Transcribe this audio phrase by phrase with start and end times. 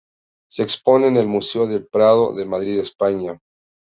[0.49, 3.39] Se expone en el Museo del Prado de Madrid, España.